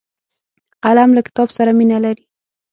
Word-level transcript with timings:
قلم 0.83 1.09
له 1.17 1.21
کتاب 1.27 1.49
سره 1.57 1.71
مینه 1.79 1.97
لري 2.05 2.23